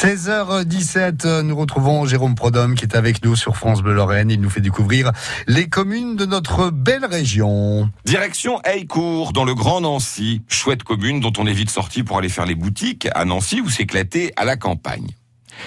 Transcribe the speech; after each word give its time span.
16h17, 0.00 1.42
nous 1.42 1.54
retrouvons 1.54 2.06
Jérôme 2.06 2.34
Prodhomme 2.34 2.74
qui 2.74 2.86
est 2.86 2.96
avec 2.96 3.22
nous 3.22 3.36
sur 3.36 3.58
France 3.58 3.82
Bleu 3.82 3.92
Lorraine. 3.92 4.30
Il 4.30 4.40
nous 4.40 4.48
fait 4.48 4.62
découvrir 4.62 5.12
les 5.46 5.68
communes 5.68 6.16
de 6.16 6.24
notre 6.24 6.70
belle 6.70 7.04
région. 7.04 7.90
Direction 8.06 8.62
Haycourt, 8.64 9.34
dans 9.34 9.44
le 9.44 9.54
Grand 9.54 9.82
Nancy. 9.82 10.40
Chouette 10.48 10.84
commune 10.84 11.20
dont 11.20 11.34
on 11.36 11.46
est 11.46 11.52
vite 11.52 11.68
sorti 11.68 12.02
pour 12.02 12.16
aller 12.16 12.30
faire 12.30 12.46
les 12.46 12.54
boutiques 12.54 13.10
à 13.14 13.26
Nancy 13.26 13.60
ou 13.60 13.68
s'éclater 13.68 14.32
à 14.36 14.46
la 14.46 14.56
campagne. 14.56 15.08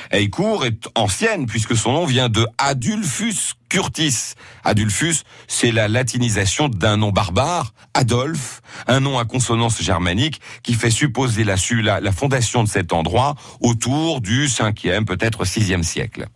Haycourt 0.10 0.66
est 0.66 0.90
ancienne 0.96 1.46
puisque 1.46 1.78
son 1.78 1.92
nom 1.92 2.06
vient 2.08 2.30
de 2.30 2.48
Adulfus 2.58 3.54
Curtis. 3.74 4.36
Adulfus, 4.64 5.24
c'est 5.48 5.72
la 5.72 5.88
latinisation 5.88 6.70
d'un 6.70 6.96
nom 6.96 7.12
barbare, 7.12 7.74
Adolphe, 7.96 8.62
un 8.86 9.00
nom 9.00 9.18
à 9.18 9.26
consonance 9.26 9.82
germanique 9.82 10.42
qui 10.62 10.76
fait 10.76 10.92
supposer 10.92 11.44
la, 11.44 11.56
la 12.00 12.12
fondation 12.12 12.64
de 12.64 12.70
cet 12.70 12.94
endroit 12.94 13.34
autour 13.62 14.22
du 14.22 14.46
5e, 14.46 15.06
peut-être 15.06 15.44
6e 15.44 15.82
siècle. 15.82 16.28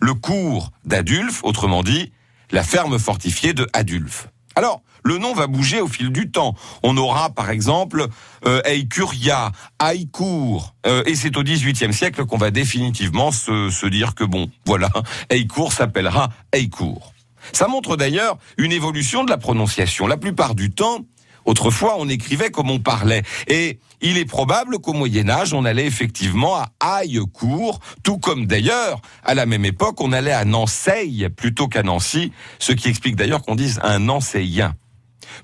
Le 0.00 0.14
cours 0.14 0.70
d'Adulphe, 0.86 1.44
autrement 1.44 1.82
dit, 1.82 2.10
la 2.50 2.62
ferme 2.62 2.98
fortifiée 2.98 3.52
de 3.52 3.68
Adulphe. 3.74 4.28
Alors, 4.54 4.82
le 5.04 5.18
nom 5.18 5.34
va 5.34 5.46
bouger 5.46 5.80
au 5.80 5.88
fil 5.88 6.10
du 6.10 6.30
temps. 6.30 6.54
On 6.82 6.96
aura 6.96 7.30
par 7.30 7.50
exemple 7.50 8.06
euh, 8.46 8.60
Eicuria, 8.64 9.52
Aïcourt, 9.78 10.74
euh, 10.86 11.02
et 11.06 11.14
c'est 11.14 11.36
au 11.36 11.42
XVIIIe 11.42 11.92
siècle 11.92 12.24
qu'on 12.26 12.36
va 12.36 12.50
définitivement 12.50 13.32
se, 13.32 13.86
dire 13.86 14.14
que 14.14 14.24
bon, 14.24 14.50
voilà, 14.66 14.90
Eicourt 15.30 15.72
s'appellera 15.72 16.30
Eicourt. 16.52 17.12
Ça 17.52 17.66
montre 17.66 17.96
d'ailleurs 17.96 18.38
une 18.56 18.70
évolution 18.70 19.24
de 19.24 19.30
la 19.30 19.38
prononciation. 19.38 20.06
La 20.06 20.16
plupart 20.16 20.54
du 20.54 20.70
temps, 20.70 21.04
Autrefois, 21.44 21.96
on 21.98 22.08
écrivait 22.08 22.50
comme 22.50 22.70
on 22.70 22.78
parlait. 22.78 23.22
Et 23.48 23.78
il 24.00 24.18
est 24.18 24.24
probable 24.24 24.78
qu'au 24.78 24.92
Moyen 24.92 25.28
Âge, 25.28 25.54
on 25.54 25.64
allait 25.64 25.86
effectivement 25.86 26.56
à 26.56 27.02
Aillecourt, 27.02 27.80
tout 28.02 28.18
comme 28.18 28.46
d'ailleurs, 28.46 29.00
à 29.24 29.34
la 29.34 29.46
même 29.46 29.64
époque, 29.64 30.00
on 30.00 30.12
allait 30.12 30.32
à 30.32 30.44
Nancy 30.44 31.26
plutôt 31.36 31.68
qu'à 31.68 31.82
Nancy, 31.82 32.32
ce 32.58 32.72
qui 32.72 32.88
explique 32.88 33.16
d'ailleurs 33.16 33.42
qu'on 33.42 33.54
dise 33.54 33.80
un 33.82 34.00
Nancéien. 34.00 34.74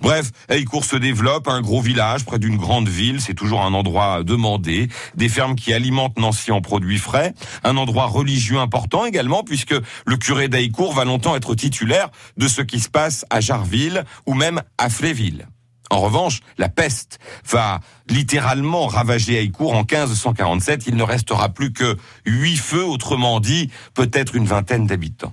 Bref, 0.01 0.31
Aillecourt 0.49 0.85
se 0.85 0.97
développe, 0.97 1.49
un 1.49 1.61
gros 1.61 1.81
village 1.81 2.25
près 2.25 2.39
d'une 2.39 2.57
grande 2.57 2.89
ville, 2.89 3.21
c'est 3.21 3.35
toujours 3.35 3.63
un 3.63 3.75
endroit 3.75 4.23
demandé, 4.23 4.89
des 5.15 5.29
fermes 5.29 5.57
qui 5.57 5.73
alimentent 5.73 6.19
Nancy 6.19 6.53
en 6.53 6.61
produits 6.61 6.99
frais, 6.99 7.35
un 7.65 7.77
endroit 7.77 8.07
religieux 8.07 8.59
important 8.59 9.05
également 9.07 9.43
puisque 9.43 9.75
le 10.07 10.17
curé 10.17 10.49
d'Aillecourt 10.49 10.93
va 10.93 11.05
longtemps 11.05 11.37
être 11.37 11.55
titulaire 11.55 12.11
de 12.37 12.49
ce 12.49 12.63
qui 12.63 12.81
se 12.81 12.89
passe 12.89 13.25
à 13.31 13.41
Jarville 13.41 14.05
ou 14.27 14.35
même 14.35 14.63
à 14.79 14.91
Fléville. 14.91 15.47
En 15.91 16.01
revanche, 16.01 16.41
la 16.59 16.69
peste 16.69 17.19
va 17.49 17.81
littéralement 18.09 18.87
ravager 18.87 19.39
Haïcourt 19.39 19.73
en 19.73 19.85
1547. 19.85 20.87
Il 20.87 20.97
ne 20.97 21.03
restera 21.03 21.49
plus 21.49 21.73
que 21.73 21.97
huit 22.27 22.57
feux, 22.57 22.85
autrement 22.85 23.41
dit, 23.41 23.71
peut-être 23.95 24.35
une 24.35 24.47
vingtaine 24.47 24.87
d'habitants. 24.87 25.33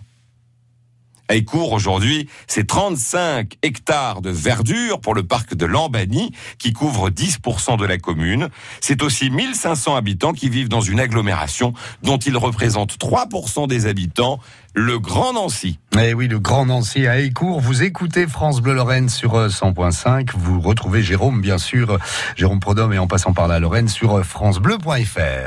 Haïcourt, 1.28 1.74
aujourd'hui, 1.74 2.30
c'est 2.48 2.68
35 2.68 3.54
hectares 3.64 4.22
de 4.22 4.30
verdure 4.30 5.00
pour 5.02 5.16
le 5.16 5.24
parc 5.24 5.56
de 5.56 5.66
Lambani, 5.66 6.32
qui 6.60 6.74
couvre 6.74 7.10
10% 7.10 7.78
de 7.78 7.86
la 7.86 7.98
commune. 7.98 8.50
C'est 8.82 9.02
aussi 9.02 9.30
1500 9.30 9.96
habitants 9.96 10.34
qui 10.34 10.50
vivent 10.50 10.70
dans 10.70 10.82
une 10.82 11.00
agglomération 11.00 11.74
dont 12.04 12.18
il 12.18 12.38
représente 12.38 12.98
3% 12.98 13.68
des 13.68 13.86
habitants, 13.88 14.40
le 14.74 15.00
Grand 15.00 15.34
Nancy. 15.34 15.80
Eh 16.00 16.14
oui, 16.14 16.28
le 16.28 16.40
Grand 16.40 16.66
Nancy 16.66 17.08
à 17.08 17.14
Haïcourt. 17.14 17.62
Vous 17.62 17.84
écoutez 17.84 18.28
France 18.28 18.62
Bleu 18.62 18.74
Lorraine 18.74 19.10
sur 19.10 19.34
100.5. 19.48 20.08
Euh, 20.08 20.24
Vous 20.36 20.60
retrouvez 20.60 21.02
Jérôme, 21.02 21.42
bien 21.42 21.58
sûr, 21.58 21.98
Jérôme 22.36 22.60
Prodhomme 22.60 22.94
et 22.94 23.00
en 23.00 23.08
passant 23.08 23.34
par 23.34 23.48
la 23.48 23.60
Lorraine 23.60 23.88
sur 23.88 24.18
euh, 24.18 24.24
francebleu.fr. 24.24 25.44